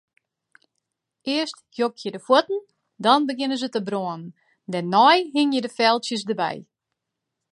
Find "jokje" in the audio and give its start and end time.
1.79-2.09